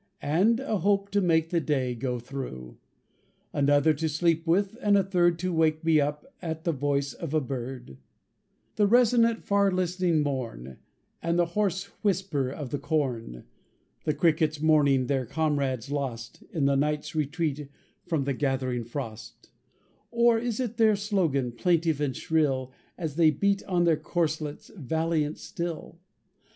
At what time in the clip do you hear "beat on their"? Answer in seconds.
23.29-23.97